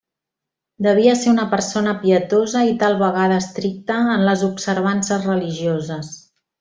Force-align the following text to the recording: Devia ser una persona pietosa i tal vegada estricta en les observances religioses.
Devia 0.85 1.11
ser 1.23 1.33
una 1.33 1.43
persona 1.51 1.93
pietosa 2.05 2.63
i 2.69 2.73
tal 2.85 2.97
vegada 3.03 3.37
estricta 3.43 3.99
en 4.15 4.27
les 4.31 4.45
observances 4.49 5.29
religioses. 5.33 6.11